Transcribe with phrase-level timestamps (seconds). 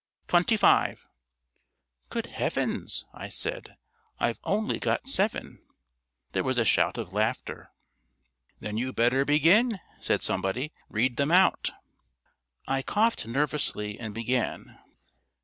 [0.27, 1.05] "Twenty five."
[2.09, 3.75] "Good Heavens," I said,
[4.19, 5.61] "I've only got seven."
[6.31, 7.69] There was a shout of laughter.
[8.59, 10.73] "Then you'd better begin," said somebody.
[10.89, 11.69] "Read them out."
[12.67, 14.79] I coughed nervously, and began.